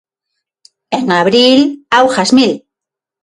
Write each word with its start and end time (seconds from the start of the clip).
En 0.97 1.05
abril, 1.19 1.61
augas 1.99 2.31
mil. 2.37 2.53